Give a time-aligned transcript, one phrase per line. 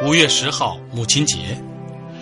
[0.00, 1.60] 五月十号，母亲节，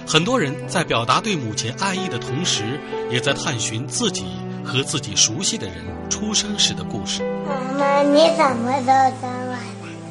[0.09, 4.25] 很多人在表达对母亲爱意的同时，也在探寻自己
[4.65, 5.77] 和自己熟悉的人
[6.09, 7.23] 出生时的故事。
[7.47, 9.57] 妈妈，你什么时候生我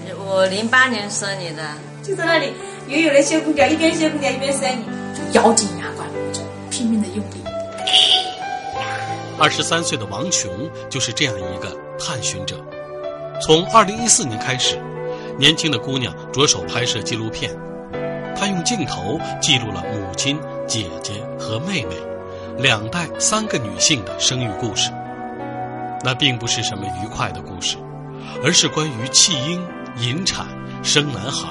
[0.07, 0.15] 的？
[0.23, 1.67] 我零八年生你的，
[2.03, 2.53] 就在那里，
[2.87, 4.85] 悠悠的小姑娘，一边小姑娘一边生你，
[5.17, 6.07] 就咬紧牙关，
[6.69, 7.43] 拼命的用力。
[9.39, 12.63] 二十三岁的王琼就是这样一个探寻者。
[13.41, 14.79] 从二零一四年开始，
[15.37, 17.51] 年轻的姑娘着手拍摄纪录片，
[18.35, 21.95] 她用镜头记录了母亲、姐姐和妹妹
[22.57, 24.91] 两代三个女性的生育故事。
[26.03, 27.77] 那并不是什么愉快的故事，
[28.43, 29.61] 而是关于弃婴、
[29.97, 30.45] 引产、
[30.83, 31.49] 生男孩，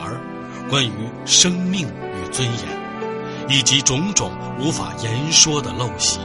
[0.70, 0.92] 关于
[1.26, 6.20] 生命与尊严，以及种种无法言说的陋习。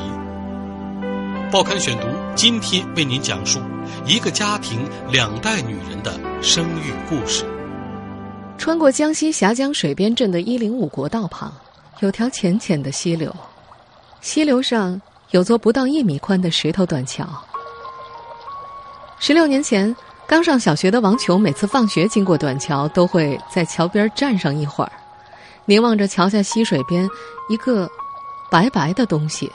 [1.52, 3.59] 报刊选读今天为您讲述
[4.06, 7.45] 一个家庭两代女人的生育故事。
[8.58, 11.52] 穿过江西峡江水边镇的一零五国道旁，
[12.02, 13.34] 有条浅浅的溪流，
[14.22, 17.26] 溪流上有座不到一米宽的石头短桥。
[19.20, 19.96] 十六年前，
[20.28, 24.92] 刚上小学的王琼每次放学经过短桥，都会在桥边站上一会儿，
[25.66, 27.09] 凝望着桥下溪水边
[27.50, 27.90] 一个
[28.52, 29.52] 白白的东西。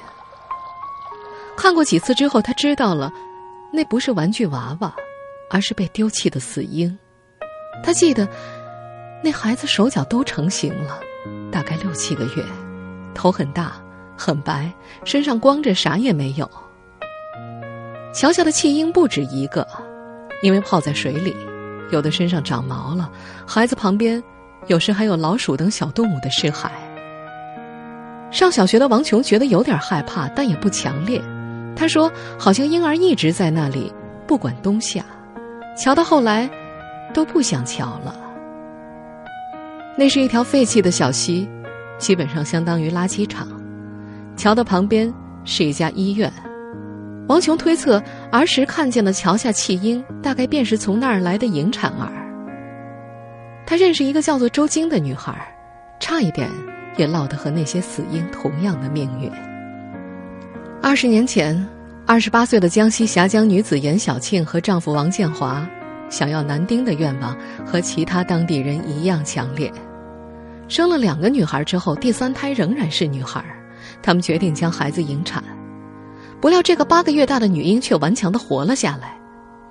[1.56, 3.12] 看过几次之后，他知道了，
[3.76, 4.94] 那不是玩具娃娃，
[5.50, 6.96] 而是被丢弃的死婴。
[7.82, 8.28] 他记得，
[9.20, 11.00] 那孩子手脚都成型了，
[11.50, 12.44] 大概六七个月，
[13.14, 13.72] 头很大，
[14.16, 14.72] 很白，
[15.04, 16.48] 身上光着，啥也没有。
[18.14, 19.66] 桥下的弃婴不止一个，
[20.40, 21.34] 因为泡在水里，
[21.90, 23.10] 有的身上长毛了。
[23.44, 24.22] 孩子旁边，
[24.68, 26.70] 有时还有老鼠等小动物的尸骸。
[28.30, 31.20] 上小学的王琼觉得有点害怕，但也不强烈。
[31.76, 33.92] 他说：“好像婴儿一直在那里，
[34.26, 35.04] 不管冬夏。
[35.76, 36.48] 瞧到后来，
[37.12, 38.14] 都不想瞧了。
[39.96, 41.48] 那是一条废弃的小溪，
[41.98, 43.48] 基本上相当于垃圾场。
[44.36, 45.12] 桥的旁边
[45.44, 46.32] 是一家医院。
[47.28, 52.12] 王琼推测，儿时看见的桥下弃婴，大概便是从那儿来的引产儿。
[53.66, 55.34] 他认识一个叫做周晶的女孩，
[55.98, 56.48] 差一点
[56.96, 59.30] 也落得和那些死婴同样的命运。”
[60.86, 61.66] 二十年前，
[62.06, 65.66] 二十八岁的江西峡江女子严小庆和丈夫王建华
[66.10, 67.34] 想要男丁的愿望
[67.64, 69.72] 和其他当地人一样强烈。
[70.68, 73.42] 生了两个女孩之后，第三胎仍然是女孩，
[74.02, 75.42] 他们决定将孩子引产。
[76.38, 79.18] 不料，这个八个月大的女婴却顽强地活了下来，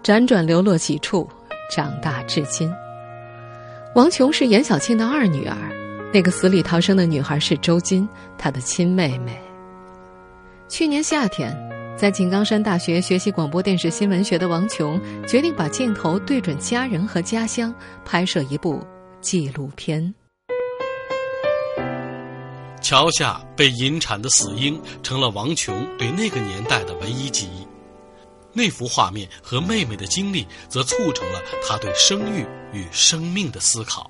[0.02, 1.30] 辗转流落几处，
[1.70, 2.68] 长大至今。
[3.94, 5.56] 王琼是严小庆的二女儿，
[6.12, 9.40] 那个死里逃生的女孩是周金，她的亲妹妹。
[10.74, 11.56] 去年夏天，
[11.96, 17.72] 在井冈山大学学习广播电视新闻学的王琼，决定把镜头对准家人和家乡，
[18.04, 18.84] 拍摄一部
[19.22, 20.12] 纪录片。
[22.82, 27.68] 桥下被引产的死婴，成了王琼对那个年代的唯一记忆。
[28.52, 34.10] 那幅画面和妹妹的经历，则促成了他对生育与生命的思考。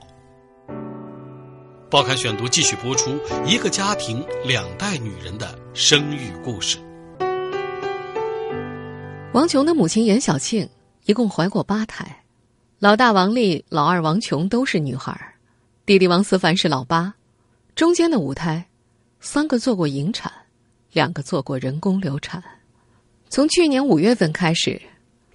[1.93, 6.79] 报刊选读继续播出一个家庭两代女人的生育故事。
[9.31, 10.67] 王琼的母亲严小庆
[11.05, 12.23] 一共怀过八胎，
[12.79, 15.15] 老大王丽、老二王琼都是女孩，
[15.85, 17.13] 弟弟王思凡是老八，
[17.75, 18.65] 中间的五胎，
[19.19, 20.33] 三个做过引产，
[20.93, 22.43] 两个做过人工流产。
[23.29, 24.81] 从去年五月份开始，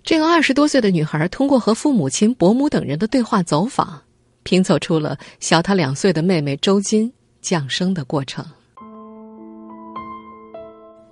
[0.03, 4.03] 这个二十多岁的女孩通过和父母亲、伯母等人的对话走访。
[4.49, 7.13] 拼凑出了小他两岁的妹妹周金
[7.43, 8.43] 降生的过程。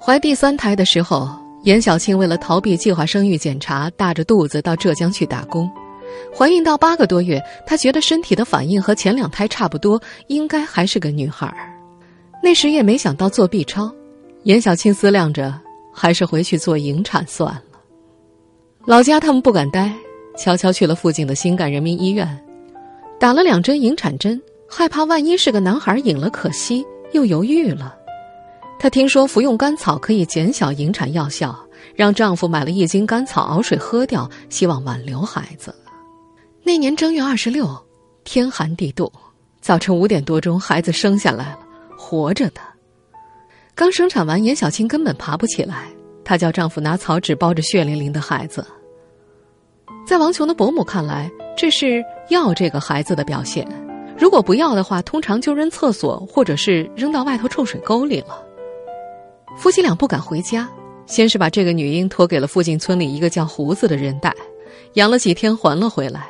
[0.01, 1.29] 怀第三胎的时候，
[1.63, 5.71] 严小庆为了逃避计划生育检查，大着肚子到浙江去打工。
[6.35, 11.71] 怀孕到八个多月，她觉得身体的反应和前两胎差不多，应该还是个女孩儿。
[12.43, 13.93] 那时也没想到做 B 超，
[14.45, 15.53] 严小庆思量着，
[15.93, 17.63] 还是回去做引产算了。
[18.87, 19.93] 老家他们不敢待，
[20.39, 22.27] 悄悄去了附近的新干人民医院。
[23.19, 27.97] 打了两针引产针，害怕万一是个男孩引了可惜，又犹豫了。
[28.79, 31.59] 她听说服用甘草可以减小引产药效，
[31.95, 35.75] 让丈夫买了一斤甘草熬水喝掉，希望挽留孩子。
[36.63, 37.67] 那年正月二十六，
[38.25, 39.11] 天寒地冻，
[39.63, 41.59] 早晨五点多钟，孩子生下来了，
[41.97, 42.61] 活着的。
[43.75, 45.87] 刚生产完，严小青根本爬不起来，
[46.23, 48.67] 她叫丈夫拿草纸包着血淋淋的孩子。
[50.07, 53.67] 在王琼的伯母看来，这是要这个孩子的表现。
[54.19, 58.43] 如果不要的话，通常就扔厕所，或者是扔到外头臭水沟里了。
[59.57, 60.69] 夫妻俩不敢回家，
[61.07, 64.35] 先是把这个女婴托给了附近村里一个叫胡子的人带，
[64.95, 66.29] 养了几天还了回来。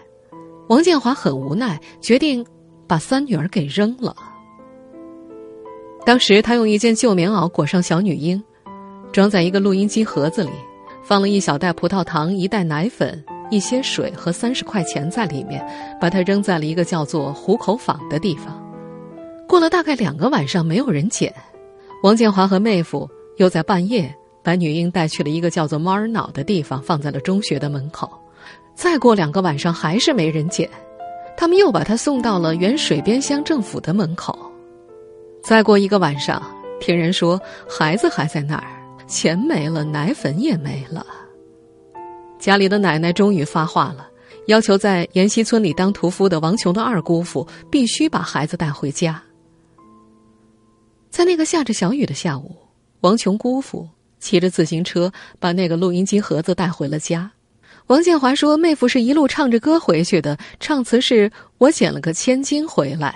[0.69, 2.45] 王建华很无奈，决定
[2.89, 4.17] 把三女儿给扔了。
[6.05, 8.43] 当时他用一件旧棉袄裹上小女婴，
[9.13, 10.51] 装在一个录音机盒子里，
[11.05, 13.25] 放了一小袋葡萄糖、一袋奶粉。
[13.51, 15.65] 一些水和三十块钱在里面，
[16.01, 18.63] 把它扔在了一个叫做虎口坊的地方。
[19.49, 21.33] 过了大概两个晚上，没有人捡。
[22.03, 28.11] 王建华和妹夫又在半夜把女婴带去了一个叫做猫儿脑的地方，放在了中学的门口。
[28.75, 30.69] 再过两个晚上，还是没人捡。
[31.37, 34.39] 他们又把她送到了原水边乡政府的门口。
[35.43, 36.43] 再过一个晚上，
[36.81, 38.67] 听人说孩子还在那儿，
[39.07, 41.07] 钱没了，奶粉也没了。
[42.39, 44.07] 家里的奶奶终于发话了，
[44.47, 49.23] 要求在沿溪村里当屠夫的王琼的二姑父必须把孩子带回家。
[51.11, 52.55] 在那个下着小雨的下午，
[53.01, 53.89] 王琼姑父
[54.19, 57.31] 骑着自行车把那个录音机盒子带回了家。
[57.87, 63.15] 王建华说：“妹夫是一路唱着歌回去的，唱词是我捡了个千金回来。”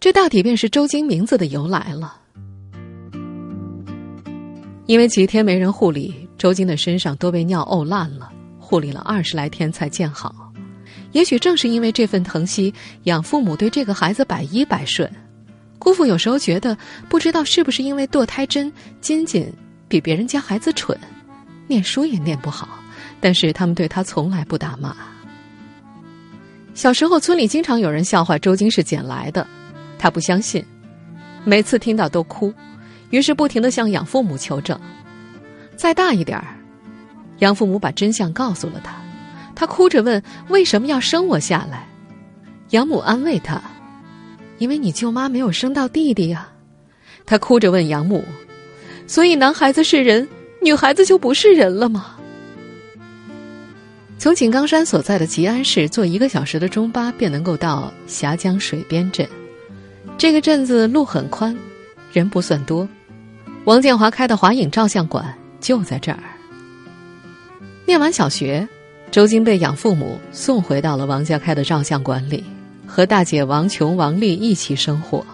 [0.00, 2.20] 这大抵便是周金名字的由来了。
[4.86, 6.25] 因为几天没人护理。
[6.38, 10.34] 周金的身上都被尿沤烂了，护理了二十来天才见好。
[11.12, 12.72] 也许正是因为这份疼惜，
[13.04, 15.10] 养父母对这个孩子百依百顺。
[15.78, 16.76] 姑父有时候觉得，
[17.08, 19.50] 不知道是不是因为堕胎针金金
[19.88, 20.98] 比别人家孩子蠢，
[21.66, 22.68] 念书也念不好，
[23.20, 24.96] 但是他们对他从来不打骂。
[26.74, 29.46] 小时候，村里经常有人笑话周金是捡来的，
[29.98, 30.62] 他不相信，
[31.44, 32.52] 每次听到都哭，
[33.10, 34.78] 于是不停的向养父母求证。
[35.76, 36.46] 再大一点儿，
[37.38, 38.96] 养父母把真相告诉了他，
[39.54, 41.86] 他哭着问：“为什么要生我下来？”
[42.70, 43.60] 养母安慰他
[44.58, 46.48] ：“因为你舅妈没有生到弟弟呀。”
[47.26, 48.24] 他哭着问养母
[49.06, 50.26] ：“所以男孩子是人，
[50.62, 52.16] 女孩子就不是人了吗？”
[54.18, 59.28] 从井冈山所在的吉安市坐一个小时的中巴便能够到峡江水边镇，
[60.16, 61.54] 这个镇子路很宽，
[62.12, 62.88] 人不算多。
[63.64, 65.36] 王建华开的华影照相馆。
[65.60, 66.18] 就在这儿。
[67.86, 68.66] 念完小学，
[69.10, 72.42] 周金被养父母送回到了王家开的照相馆里，
[72.86, 75.24] 和大姐王琼、王丽一起生活。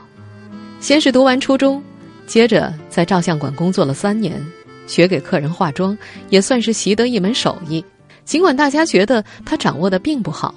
[0.81, 1.83] 先是读完初中，
[2.27, 4.41] 接着在照相馆工作了三年，
[4.87, 5.97] 学给客人化妆，
[6.29, 7.85] 也算是习得一门手艺。
[8.25, 10.55] 尽管大家觉得他掌握的并不好，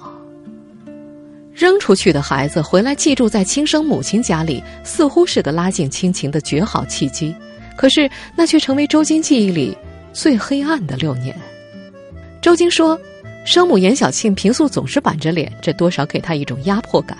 [1.54, 7.34] 扔出去的孩子回来寄住在亲生母亲家里，似乎是个拉近亲情的绝好契机。
[7.76, 9.76] 可是，那却成为周金记忆里
[10.12, 11.36] 最黑暗的六年。
[12.40, 12.98] 周金说，
[13.44, 17.16] 生母严小庆平素总是板着脸，这多少给他一种压迫感。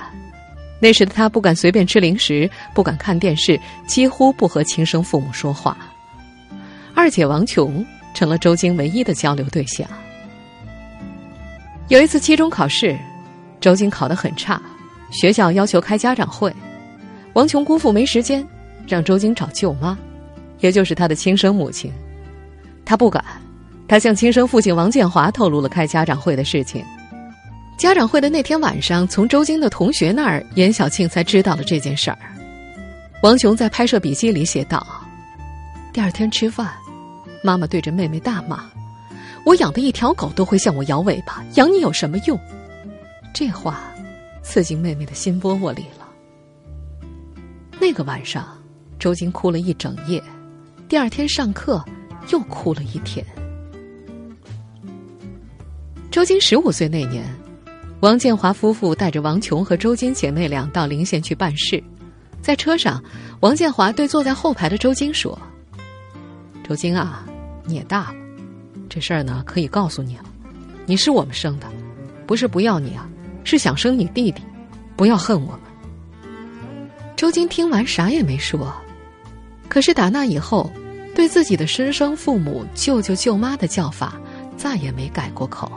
[0.80, 5.76] 那时的他不敢随便吃零食，不敢看电视，几乎不和亲生父母说话。
[6.94, 9.86] 二姐王琼成了周金唯一的交流对象。
[11.88, 12.96] 有一次期中考试，
[13.60, 14.60] 周金考得很差，
[15.10, 16.54] 学校要求开家长会，
[17.34, 18.46] 王琼姑父没时间，
[18.86, 19.96] 让周金找舅妈。
[20.60, 21.92] 也就是他的亲生母亲，
[22.84, 23.24] 他不敢，
[23.86, 26.84] 他向亲生父亲王建华透露了开家长会的事情。
[27.76, 32.18] 家长会的那天晚上，从周京的同学那儿，严小庆才知道了这件事儿。
[33.22, 34.86] 王琼在拍摄笔记里写道
[35.92, 36.72] ：“第二天吃饭，
[37.42, 38.64] 妈妈对着妹妹大骂
[39.44, 42.38] ：‘我养的一条狗都会向我摇尾巴，养你有什么用？’
[43.34, 43.82] 这话
[44.42, 46.08] 刺进妹妹的心窝窝里了。
[47.78, 48.56] 那个晚上，
[48.98, 50.22] 周京哭了一整夜。”
[50.88, 51.84] 第二天上课，
[52.30, 53.26] 又哭了一天。
[56.12, 57.24] 周金十五岁那年，
[58.00, 61.82] 王建华夫妇带着王琼和周金姐妹俩到临县去办事，
[62.40, 63.02] 在车上，
[63.40, 65.36] 王建华对坐在后排的周金说
[66.62, 67.26] ：“周金啊，
[67.64, 68.14] 你也大了，
[68.88, 70.24] 这事儿呢可以告诉你了，
[70.86, 71.66] 你是我们生的，
[72.28, 73.08] 不是不要你啊，
[73.42, 74.40] 是想生你弟弟，
[74.94, 75.60] 不要恨我们。”
[77.16, 78.72] 周金听完啥也没说。
[79.68, 80.70] 可是打那以后，
[81.14, 84.14] 对自己的生生父母、舅舅、舅妈的叫法
[84.56, 85.70] 再也没改过口。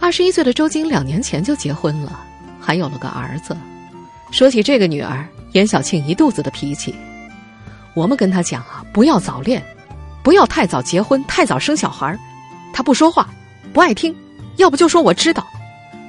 [0.00, 2.20] 二十一岁的周金两年前就结婚了，
[2.60, 3.56] 还有了个儿子。
[4.30, 6.94] 说起这个女儿，严小庆一肚子的脾气。
[7.94, 9.62] 我们跟她讲啊，不要早恋，
[10.22, 12.18] 不要太早结婚、太早生小孩
[12.72, 13.28] 她不说话，
[13.72, 14.14] 不爱听，
[14.56, 15.46] 要不就说我知道。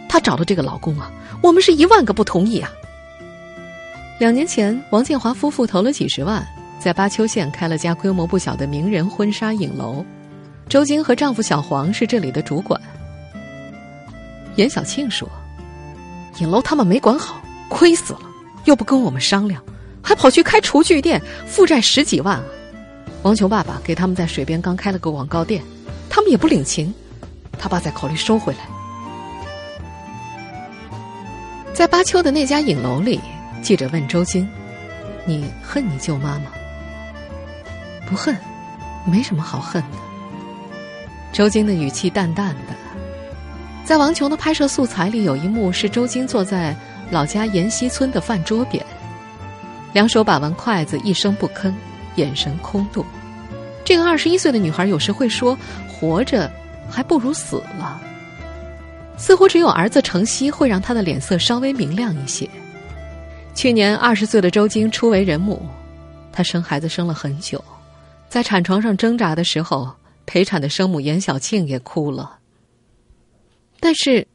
[0.07, 2.69] 她找的这个老公啊，我们是一万个不同意啊！
[4.21, 6.47] 两年前，王建华夫妇投了几十万，
[6.79, 10.05] 在巴丘县开了家规模不小的名人婚纱影楼。
[10.69, 12.79] 周晶和丈夫小黄是这里的主管。
[14.57, 15.27] 严小庆说
[16.37, 18.19] ：“影楼他们没管好，亏死了，
[18.65, 19.59] 又不跟我们商量，
[20.03, 22.43] 还跑去开厨具店，负债十几万啊！
[23.23, 25.63] 王琼爸爸给他们在水边刚开了个广告店，
[26.11, 26.93] 他们也不领情，
[27.57, 28.59] 他爸在考虑收回来。
[31.73, 33.19] 在巴丘的那家影楼里，
[33.61, 34.47] 记者问周晶
[35.25, 36.51] ：‘你恨你舅妈吗？’
[38.07, 38.35] 不恨，
[39.05, 39.97] 没什么好恨的。
[41.31, 42.75] 周晶的语气淡淡的。
[43.85, 46.75] 在王琼的拍摄素材里，有一幕是周晶坐在
[47.09, 48.85] 老家沿溪村的饭桌边，
[49.93, 51.73] 两手把玩筷子，一声不吭，
[52.15, 53.05] 眼神空洞。
[53.83, 55.57] 这个二十一岁的女孩有时会说
[55.89, 56.49] ：“活着
[56.89, 57.99] 还不如死了。”
[59.17, 62.49] 似乎只有儿子程曦会让她的脸色稍微明亮一些。
[63.53, 65.61] 去年二十岁的周晶初为人母，
[66.31, 67.63] 她生孩子生了很久，
[68.27, 69.91] 在产床上挣扎的时候，
[70.25, 72.39] 陪产的生母严小庆也哭了。
[73.79, 74.25] 但是，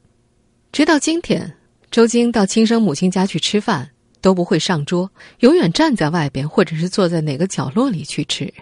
[0.71, 1.57] 直到今天，
[1.91, 8.53] 周晶到亲生母亲家去吃饭都不会上桌，永远站在外边，或者是坐在哪个角落里去吃。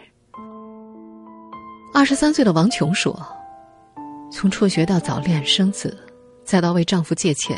[1.92, 3.20] 二十三岁的王琼说
[4.30, 5.96] ：“从辍学到早恋生子，
[6.44, 7.56] 再到为丈夫借钱，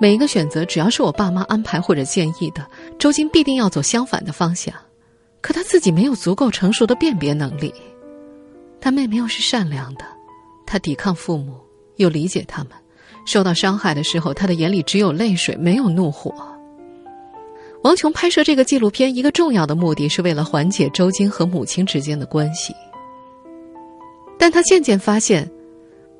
[0.00, 2.66] 每一个选择，只要是我爸妈安排或者建议的，
[2.98, 4.74] 周晶必定要走相反的方向。
[5.40, 7.72] 可她自己没有足够成熟的辨别能力。
[8.80, 10.04] 她妹妹又是善良的，
[10.66, 11.54] 她抵抗父母。”
[11.96, 12.72] 又理解他们，
[13.24, 16.30] 受到伤害的时候，他的眼里只有泪水，没有怒火。
[17.82, 22.74] 王琼拍摄这个纪录片，一个重要的目的是为了缓解周晶和母亲之间的关系。
[24.38, 25.50] 但他渐渐发现，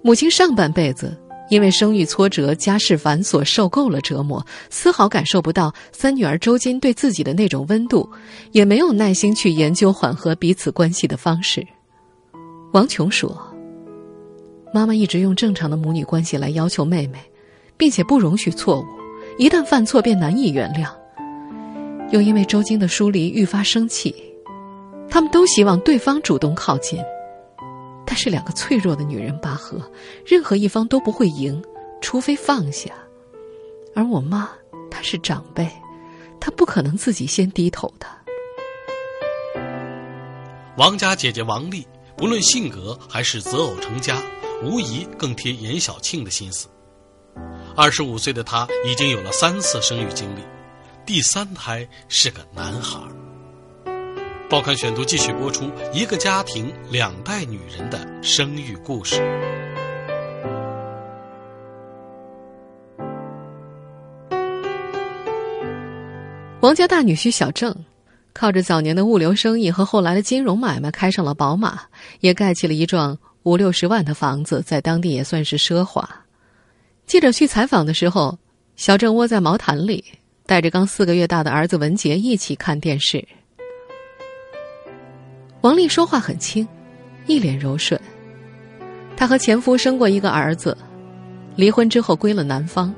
[0.00, 1.14] 母亲上半辈子
[1.48, 8.08] 因为生育挫折、家事繁琐，受够了折磨，丝毫感受不到三女儿周金对自己的那种温度，
[8.52, 11.66] 也没有耐心去研究缓和彼此关系的方式。
[12.72, 13.36] 王琼说。
[14.74, 17.18] 妈妈一直用正常的母女关系来要求妹妹，
[17.78, 18.84] 并且不容许错误，
[19.38, 20.90] 一旦犯错便难以原谅。
[22.10, 24.14] 又因为周金的疏离愈发生气，
[25.08, 27.00] 他们都希望对方主动靠近，
[28.06, 29.90] 但是两个脆弱的女人拔河，
[30.24, 31.62] 任何一方都不会赢，
[32.00, 32.90] 除非放下。
[33.94, 34.48] 而我妈
[34.90, 35.68] 她是长辈，
[36.40, 38.06] 她不可能自己先低头的。
[40.78, 41.86] 王家姐姐王丽，
[42.16, 44.22] 不论性格还是择偶成家。
[44.62, 46.66] 无疑更贴严小庆的心思。
[47.76, 50.40] 二十五岁的她已经有了三次生育经历，
[51.04, 52.98] 第三胎是个男孩。
[54.48, 59.20] 报刊选读继续播出一个家庭两代女人的生育故事。
[66.60, 67.74] 王家大女婿小郑，
[68.32, 71.80] 靠着早年的物流生意和后来的金融买卖，开上了宝马，
[72.20, 73.18] 也盖起了一幢。
[73.42, 76.08] 五六十万的房子在当地也算是奢华。
[77.04, 78.38] 记者去采访的时候，
[78.76, 80.04] 小郑窝在毛毯里，
[80.46, 83.26] 带着刚四个月大的儿子文杰一起看电视。
[85.66, 86.64] 王丽说话很轻，
[87.26, 88.00] 一脸柔顺。
[89.16, 90.78] 她和前夫生过一个儿子，
[91.56, 92.94] 离婚之后归了男方。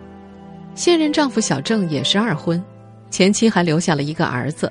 [0.74, 2.62] 现任丈夫小郑也是二婚，
[3.08, 4.70] 前妻还留下了一个儿子。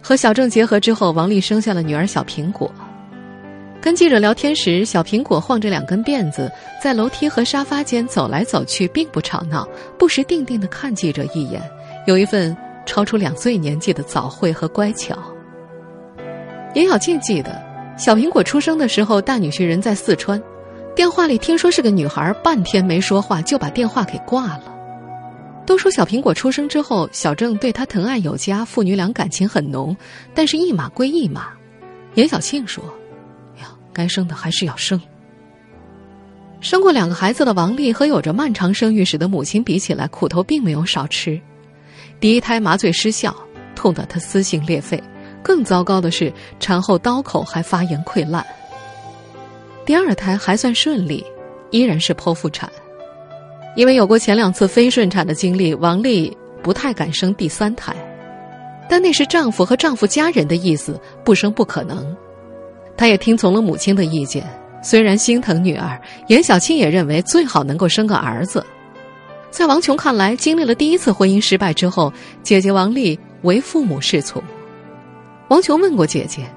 [0.00, 2.72] 和小郑结合之后，王丽生下了女儿小苹果。
[3.78, 6.50] 跟记者聊天时，小苹果晃着两根辫子，
[6.82, 11.60] 在楼梯和沙发间走来走去，并不吵闹，不时定定的看记者一眼，
[12.06, 15.14] 有一份超出两岁年纪的早慧和乖巧。
[16.76, 17.58] 严小庆记得，
[17.96, 20.38] 小苹果出生的时候，大女婿人在四川，
[20.94, 24.74] 电话里听说是个女孩，半天没说话就把电话给挂了。
[25.64, 29.96] 都说小苹果出生之后，小郑对她疼爱有加，父女俩感情很浓，
[30.34, 31.48] 但是一码归一码。
[32.14, 32.84] 严小庆说。
[33.58, 35.00] 呀该生的还是要生。
[36.60, 41.40] 生过两个孩子的王丽和有着漫长生育史的母亲比起来，苦头并没有少吃。
[42.20, 43.34] 第一胎麻醉失效，
[43.74, 44.98] 痛得她撕心裂肺；
[45.46, 48.44] 更糟糕的是，产后刀口还发炎溃烂。
[49.84, 51.24] 第二胎还算顺利，
[51.70, 52.68] 依然是剖腹产。
[53.76, 57.94] 因为有过前两次非顺产的经历，王丽不太敢生第三胎。
[58.88, 62.04] 但那是丈夫和丈夫家人的意思，不生不可能。
[62.96, 64.44] 她也听从了母亲的意见，
[64.82, 68.66] 虽然心疼女儿，严小青也认为最好能够生个儿子。
[69.52, 72.12] 在王琼看来，经历了第一次婚姻失败之后，
[72.42, 74.42] 姐姐王丽为父母是从。
[75.48, 76.48] 王琼问过姐姐：“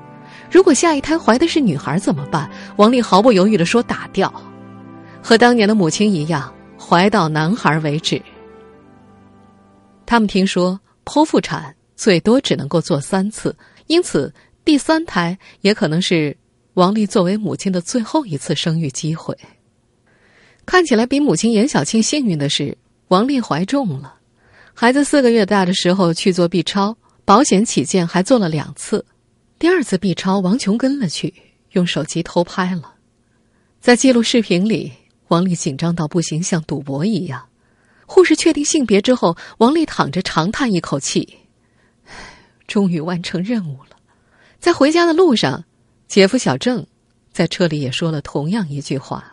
[0.52, 4.34] 如果下一胎怀的是女孩怎么办？”王丽毫不犹豫地说：“打掉。”
[5.22, 8.22] 和当年的母亲一样，怀到男孩为止。
[10.06, 13.56] 他们听说剖腹产最多只能够做三次，
[13.88, 14.34] 因此
[14.66, 16.36] 第三胎也可能是
[16.74, 19.38] 王丽作为母亲的最后一次生育机会。
[20.66, 22.76] 看起来比母亲严小庆幸运的是，
[23.10, 24.16] 王丽怀中了。
[24.74, 26.96] 孩子四个月大的时候去做 B 超，
[27.30, 29.06] 保险起见还做了两次。
[29.60, 31.32] 第二次 B 超，王琼跟了去，
[31.74, 32.96] 用手机偷拍了。
[33.80, 34.92] 在记录视频里，
[35.28, 37.46] 王丽紧张到不行，像赌博一样。
[38.08, 41.38] 护士确定性别之后，王丽躺着长叹一口气
[42.66, 43.96] ：“终于完成任务了。”
[44.58, 45.64] 在回家的路上，
[46.08, 46.84] 姐夫小郑
[47.32, 49.24] 在车里也说了同样一句话。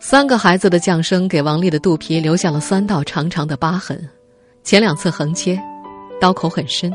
[0.00, 4.08] 三个孩子的降生给王丽的肚皮留下了三道长长的疤痕，
[4.66, 5.56] 前两次横切，
[6.20, 6.90] 刀口很深；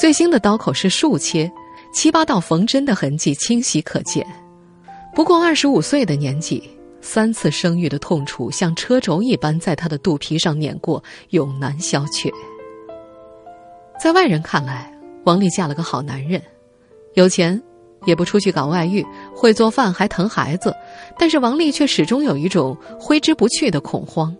[0.00, 1.52] 最新的刀口是竖切，
[1.92, 4.26] 七八道缝针的痕迹清晰可见。
[5.14, 6.62] 不过二十五岁的年纪，
[7.02, 12.30] 三次生育的痛楚像车轴一般在她的肚皮上碾过，永难消却。
[14.00, 14.90] 在外人看来，
[15.24, 16.40] 王丽嫁了个好男人，
[17.12, 17.62] 有钱。
[18.04, 20.74] 也不出去搞外遇，会做饭还疼孩子，
[21.16, 24.34] 但是王丽却始终有一种挥之不去的恐慌。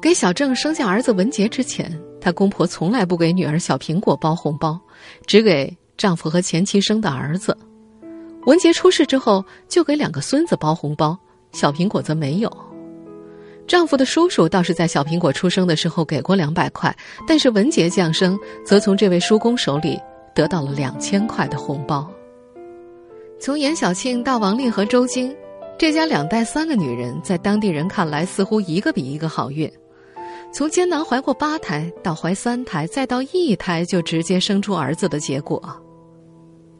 [0.00, 1.90] 给小郑生下儿子文杰之前，
[2.20, 4.80] 她公婆从来不给女儿小苹果包红包，
[5.26, 7.56] 只给丈夫和前妻生的儿子。
[8.46, 11.18] 文杰出事之后，就给两个孙子包红包，
[11.52, 12.50] 小苹果则没有。
[13.66, 19.98] 丈夫的叔叔倒是在小苹果出生的时候给过两百块，但是文杰降生，则从这位叔公手里
[20.32, 22.08] 得到了两千块的红包。
[23.40, 25.36] 从严小庆到王丽和周晶，
[25.76, 29.70] 这家两代三个女人，在当地人看来似乎一个比一个好运。
[30.50, 35.62] 从艰难怀过八胎，到怀三胎，再到一胎就直接生出儿子的结果。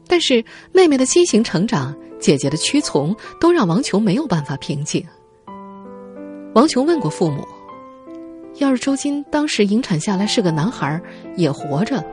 [0.07, 5.05] 但是妹妹的畸形成长，姐姐的屈从，都让王琼没有办法平静。
[6.55, 7.47] 王琼问过父母
[8.57, 10.99] ：“要是周金当时引产下来是个男孩，
[11.35, 12.03] 也活着，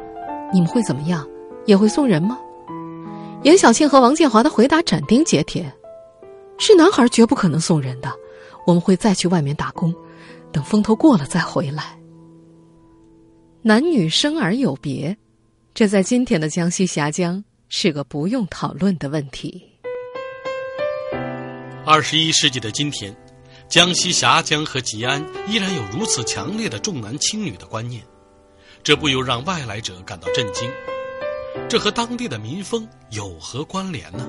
[0.52, 1.26] 你们会怎么样？
[1.64, 2.38] 也会送人吗？”
[3.44, 5.72] 严小庆和王建华的回答斩钉截铁
[6.58, 8.12] ：“是男孩，绝不可能送人的。
[8.66, 9.94] 我们会再去外面打工，
[10.56, 11.98] 等风头过了再回来。”
[13.60, 15.14] 男女生而有别，
[15.74, 19.62] 这在今天的江西峡江是个不用讨论的问题。
[21.84, 23.14] 二十一世纪的今天，
[23.68, 28.02] 江西峡江和吉安依然有如此强烈的重男轻女的观念，
[28.82, 30.70] 这不由让外来者感到震惊。
[31.68, 34.26] 这和当地的民风有何关联呢？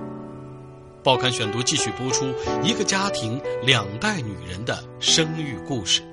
[1.04, 6.04] 报刊选读继续播出一个家庭两代女人的生育故事。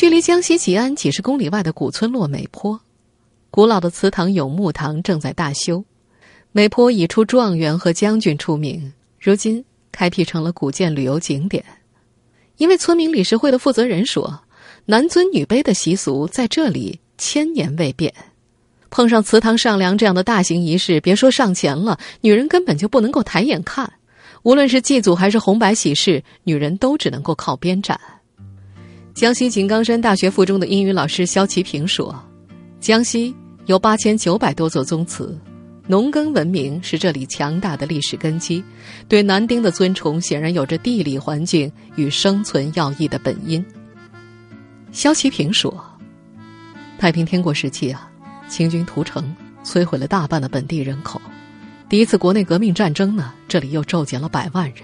[0.00, 2.80] 距离江西吉安几十公里外的古村落美坡，
[3.50, 5.84] 古老的祠堂永木堂正在大修。
[6.52, 11.62] 美坡以出状元和将军出名，如今开辟成了古建旅游景点。
[12.56, 14.40] 一位村民理事会的负责人说。
[14.86, 18.10] 男尊女卑的习俗在这里千年未变，
[18.88, 23.92] 碰上祠堂上梁这样的大型仪式，别说上前了，女人根本就不能够抬眼看。
[24.44, 28.00] 无论是祭祖还是红白喜事，女人都只能够靠边站。
[29.20, 32.18] 江西井冈山大学附中的英语老师肖其平说
[32.80, 35.38] ：“江西有八千九百多座宗祠，
[35.86, 38.64] 农耕文明是这里强大的历史根基，
[39.08, 43.62] 对男丁的尊崇显然有着地理环境与生存要义的本因。”
[44.90, 45.84] 萧其平说
[46.98, 48.10] ：“太平天国时期啊，
[48.48, 51.20] 清军屠城，摧毁了大半的本地人口。
[51.90, 54.76] 第一次国内革命战争呢，这里又骤减了百万人。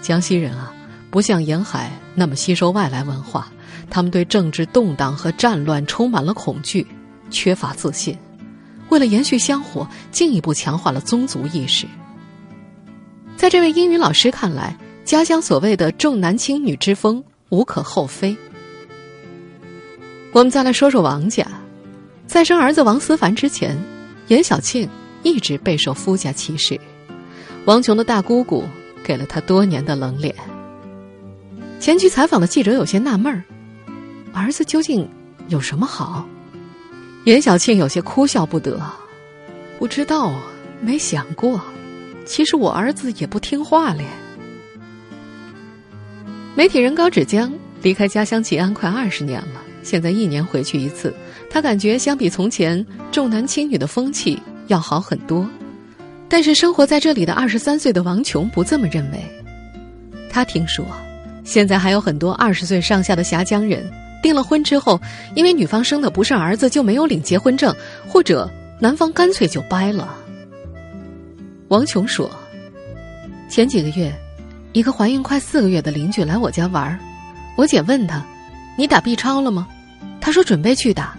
[0.00, 0.72] 江西人啊，
[1.10, 3.50] 不像沿海那么吸收外来文化，
[3.88, 6.86] 他们对政治动荡和战乱充满了恐惧，
[7.30, 8.16] 缺乏自信。
[8.90, 11.86] 为了延续香火，进一步强化了宗族意识。
[13.36, 18.36] 在这位英语老师看来，家乡所谓的重男轻女之风无可厚非。”
[20.32, 21.46] 我们再来说说王家，
[22.26, 23.78] 在生儿子王思凡之前，
[24.26, 24.88] 严小庆
[25.22, 26.78] 一直备受夫家歧视。
[27.64, 28.64] 王琼的大姑姑
[29.02, 30.34] 给了他多年的冷脸。
[31.80, 33.42] 前去采访的记者有些纳闷儿：
[34.32, 35.08] 儿子究竟
[35.48, 36.26] 有什么好？
[37.24, 38.80] 严小庆有些哭笑不得：
[39.78, 40.34] 不知道，
[40.80, 41.60] 没想过。
[42.24, 44.04] 其实我儿子也不听话咧。
[46.54, 49.62] 媒体人高芷江离开家乡吉安快二十年了。
[49.82, 51.14] 现在一年回去一次，
[51.48, 55.48] 他感觉相比从前重男轻女的风气要好很多。
[56.28, 59.24] 但是生活在这里的二十三岁的王琼不这么认为。
[60.28, 60.84] 他听说，
[61.48, 63.90] 现在还有很多二十岁上下的峡江人
[64.22, 65.00] 订了婚之后，
[65.34, 67.74] 因为女方生的不是儿子，就没有领结婚证，
[68.06, 70.14] 或者男方干脆就掰了。
[71.68, 72.30] 王琼说
[73.48, 74.12] ：“前几个月，
[74.74, 76.98] 一个怀孕快四个月的邻居来我家玩，
[77.56, 78.22] 我姐问他
[78.76, 79.66] ：“你打 B 超了吗？”
[80.20, 81.16] 他说：“准备去打，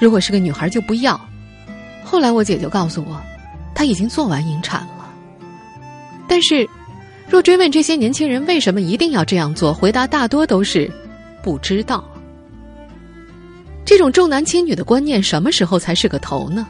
[0.00, 1.20] 如果是个女孩就不要。”
[2.02, 3.20] 后来我姐就告诉我，
[3.74, 5.06] 她已经做完引产了。
[6.26, 6.66] 但是，
[7.28, 10.90] 若追问这些年轻人为什么一定要这样做，回答大多都是
[11.42, 12.04] 不知道。
[13.84, 16.66] 这种重男轻女的观念什么时候才是个头呢？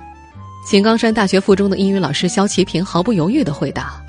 [0.67, 4.03] 井冈山大学附中的英语老师肖其平毫不犹豫的回答：“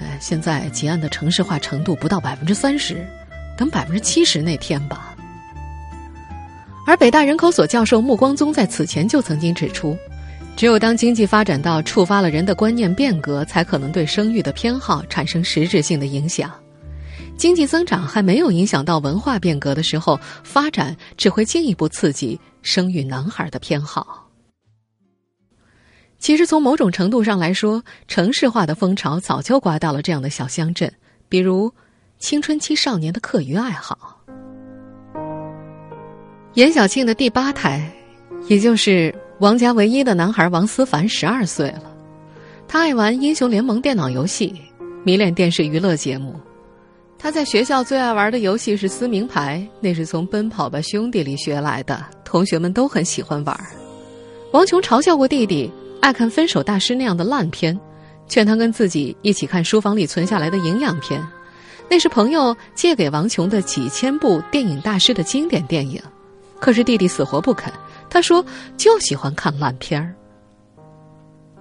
[0.00, 3.04] 哎，现在结案的城市化程度不到百分之三十，
[3.58, 5.16] 等百分之七十那天吧。”
[6.86, 9.96] 而北大人口所教授穆光宗在此前就曾经指出，
[10.56, 16.50] 只有当经济发展到触发了人的观念变革，才可能对生育的偏好产生实质性的影响。
[17.36, 24.30] 经济增长还没有影响到文化变革的时候，发展只会进一步刺激生育男孩的偏好。
[26.20, 30.90] 其实，从某种程度上来说，城市化的风潮早就刮到了这样的小乡镇，
[31.28, 31.70] 比如
[32.18, 34.22] 青春期少年的课余爱好。
[36.54, 37.92] 严小庆的第八胎，
[38.46, 41.82] 也就是王家唯一的男孩王思凡，十二岁了。
[42.68, 44.54] 他爱玩英雄联盟电脑游戏，
[45.02, 46.38] 迷恋电视娱乐节目。
[47.18, 53.58] 他在学校最爱玩的游戏是撕名牌，那是从《奔跑吧兄弟》里学来的，同学们都很喜欢玩。
[54.52, 55.70] 王琼嘲笑过弟弟
[56.00, 57.78] 爱看《分手大师》那样的烂片，
[58.28, 61.20] 劝他跟自己一起看书房里存下来的营养片，
[61.90, 66.00] 那是朋友借给王琼的几千部电影大师的经典电影。
[66.60, 67.72] 可是弟弟死活不肯，
[68.08, 68.44] 他说
[68.76, 70.14] 就喜欢看烂片儿。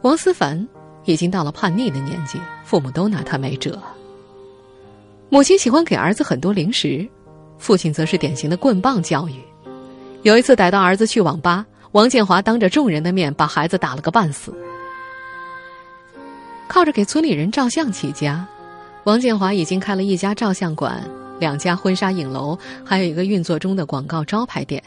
[0.01, 0.67] 王思凡
[1.05, 3.81] 已经到了叛逆的年纪，父母都拿他没辙。
[5.29, 7.07] 母亲喜欢给儿子很多零食，
[7.57, 9.33] 父亲则是典型的棍棒教育。
[10.21, 14.53] 有一次逮到儿子去网吧，王建华当着众人的面把孩子打了个半死。
[16.67, 18.45] 靠着给村里人照相起家，
[19.05, 21.03] 王建华已经开了一家照相馆、
[21.39, 24.81] 两家婚纱影楼，还有一个运作中的广告招牌店。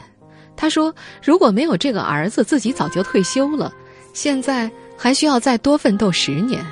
[0.57, 0.93] 他说
[1.23, 3.71] ：“如果没有这个儿子，自己早就退休了，
[4.11, 6.65] 现在还需要再多奋斗十年。”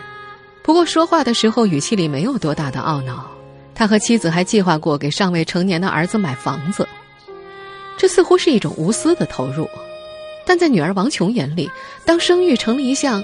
[0.62, 3.32] 不过说话的时候语气里没有多大的懊恼。
[3.76, 6.88] 他和妻子还计划过给尚未成年的儿子买房子，
[7.98, 9.70] 这似乎是一种无私的投入，
[10.46, 11.70] 但在女儿王琼眼里，
[12.06, 13.22] 当生育成了一项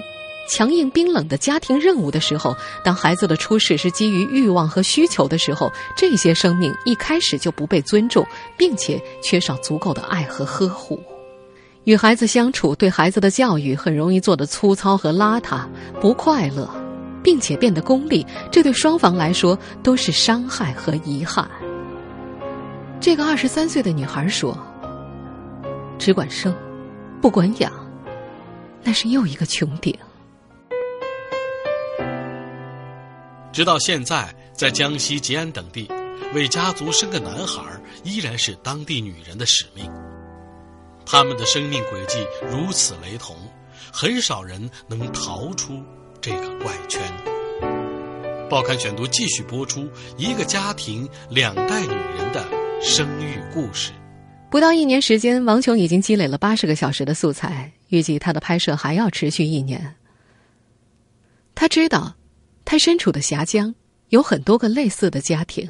[0.50, 8.26] 强硬冰冷的家庭任务的时候，当孩子的出世是基于欲望和需求的时候，这些生命一开始就不被尊重，
[8.58, 11.02] 并且缺少足够的爱和呵护。
[11.86, 15.66] 与孩子相处，对孩子的教育很容易做得粗糙和邋遢，
[16.00, 16.70] 不快乐。
[17.24, 21.48] 并且变得功利，这对双方来说都是伤害和遗憾。
[23.00, 24.58] 这个二十三岁的女孩说
[26.00, 26.52] ：“只管生，
[27.22, 27.72] 不管养，
[28.82, 29.96] 那是又一个穹顶。”
[33.52, 35.88] 直到现在，在江西吉安等地，
[36.34, 37.62] 为家族生个男孩
[38.04, 39.92] 依然是当地女人的使命。
[41.06, 43.36] 他们的生命轨迹如此雷同，
[43.92, 45.84] 很少人能逃出。
[46.22, 47.02] 这个怪圈。
[48.48, 52.46] 报刊选读继续播出一个家庭两代女人的
[52.80, 53.92] 生育故事。
[54.52, 59.96] 不到一年时间，王琼已经积累了八十个小时的素材，预计她的拍摄还要持续一年。
[61.56, 62.14] 他知道，
[62.72, 63.76] 他身处的峡江
[64.12, 65.70] 有很多个类似的家庭。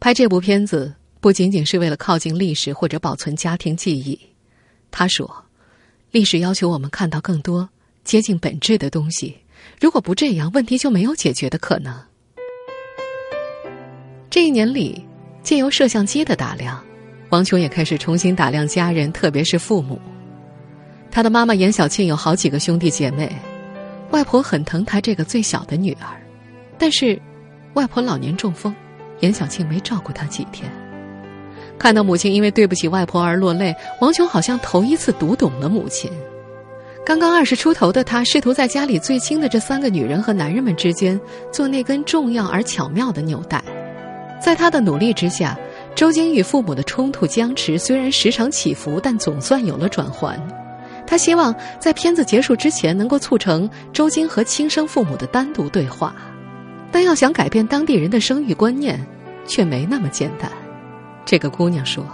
[0.00, 4.18] 拍这部片子不仅仅是为了靠近历史或者保存家庭记忆。
[4.90, 5.44] 他说，
[6.10, 7.68] 历史要求我们看到更多
[8.02, 9.36] 接近本质的东西。
[9.78, 11.94] 如果不这样，问题就没有解决的可能。
[14.30, 15.04] 这一年里，
[15.42, 16.82] 借由摄像机的打量，
[17.28, 20.00] 王琼也开始重新打量家人，特别是父母。
[21.10, 23.30] 他的妈妈严小庆有好几个兄弟姐妹，
[24.12, 26.21] 外婆很疼她这个最小的女儿，
[26.82, 27.16] 但是
[27.74, 28.74] 外婆老年中风，
[29.20, 30.68] 严小庆没照顾她几天。
[31.78, 36.10] 看到母亲因为对不起外婆而落泪，王琼好像头一次读懂了母亲。
[37.06, 41.18] 刚刚二十出头的他，试图在家里最亲的这三个女人和男人们之间
[41.52, 43.62] 做那根重要而巧妙的纽带。
[44.44, 45.56] 在他的努力之下，
[45.94, 50.36] 周晶与父母的冲突僵持虽然时常起伏，但总算有了转圜。
[51.06, 56.12] 他希望在片子结束之前能够促成周晶和亲生父母的单独对话，
[56.92, 59.04] 但要想改变当地人的生育观念，
[59.46, 60.48] 却没那么简单。
[61.24, 62.04] 这个姑娘说：“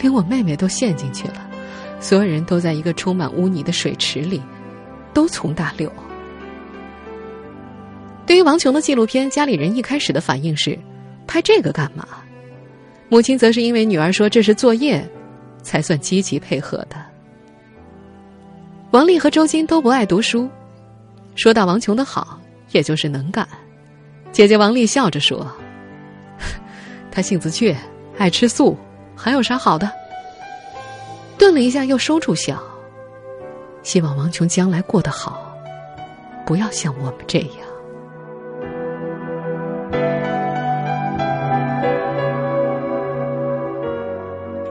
[0.00, 1.48] 连我妹妹都陷进去了。”
[2.00, 4.40] 所有人都在一个充满污泥的水池里，
[5.12, 5.92] 都从大流。
[8.24, 10.78] 对于王琼的纪录片，家里人一开始的反应是：
[11.26, 12.06] 拍这个干嘛？
[13.08, 15.04] 母亲则是因为女儿说这是作业，
[15.62, 16.96] 才算积极配合的。
[18.92, 20.48] 王丽和周金都不爱读书，
[21.34, 22.37] 说到王琼的好，
[22.70, 23.46] 也就是能干。
[24.32, 25.46] 姐姐王丽笑着说
[27.10, 27.74] ：“他性子倔，
[28.18, 28.76] 爱吃素，
[29.16, 29.90] 还有啥好的？”
[31.38, 32.62] 顿了一下，又收住笑。
[33.82, 35.56] 希望王琼将来过得好，
[36.44, 37.48] 不要像我们这样。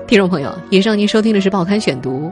[0.06, 2.28] 听众朋友，以上您收听的是《报刊选读》，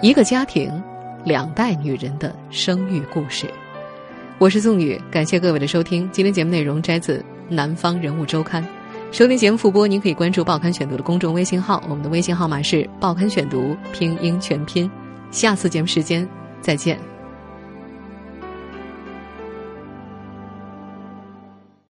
[0.00, 0.82] 一个家庭，
[1.24, 3.46] 两代女人的生育故事。
[4.40, 6.08] 我是宋宇，感谢各位的收听。
[6.10, 7.18] 今天节目内容摘自
[7.50, 8.64] 《南方人物周刊》。
[9.12, 13.58] 收听节目复播，您可以关注《报刊选读》的公众微信号，我们的微信号码是《报刊选读》
[13.92, 14.90] 拼音全拼。
[15.30, 16.26] 下次节目时间
[16.62, 17.09] 再见。